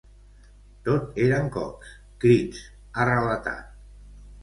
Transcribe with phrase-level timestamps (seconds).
[0.87, 1.93] Tot eren cops,
[2.25, 2.67] crits,
[2.97, 3.73] ha relatat.